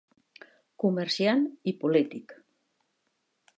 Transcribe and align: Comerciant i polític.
Comerciant 0.83 1.45
i 1.73 1.75
polític. 1.85 2.35